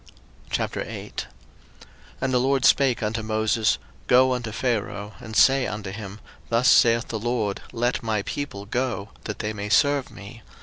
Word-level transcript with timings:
02:008:001 0.49 1.25
And 2.21 2.33
the 2.33 2.39
LORD 2.39 2.65
spake 2.65 3.03
unto 3.03 3.21
Moses, 3.21 3.77
Go 4.07 4.33
unto 4.33 4.51
Pharaoh, 4.51 5.13
and 5.19 5.35
say 5.35 5.67
unto 5.67 5.91
him, 5.91 6.19
Thus 6.49 6.69
saith 6.69 7.09
the 7.09 7.19
LORD, 7.19 7.61
Let 7.71 8.01
my 8.01 8.23
people 8.23 8.65
go, 8.65 9.09
that 9.25 9.37
they 9.37 9.53
may 9.53 9.69
serve 9.69 10.09
me. 10.09 10.41